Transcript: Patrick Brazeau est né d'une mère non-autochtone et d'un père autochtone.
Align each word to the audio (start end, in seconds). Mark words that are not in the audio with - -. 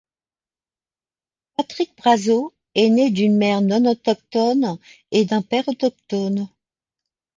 Patrick 1.55 1.95
Brazeau 1.95 2.53
est 2.73 2.89
né 2.89 3.11
d'une 3.11 3.37
mère 3.37 3.61
non-autochtone 3.61 4.79
et 5.11 5.25
d'un 5.25 5.43
père 5.43 5.67
autochtone. 5.67 6.49